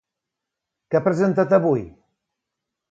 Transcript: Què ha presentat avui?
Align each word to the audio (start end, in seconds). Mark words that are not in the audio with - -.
Què 0.95 1.01
ha 1.01 1.03
presentat 1.09 1.55
avui? 1.59 1.87